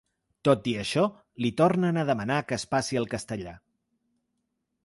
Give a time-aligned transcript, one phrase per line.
[0.47, 1.03] Tot i això,
[1.45, 3.55] li tornen a demanar que es passi al castellà.